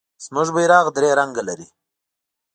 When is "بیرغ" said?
0.55-0.85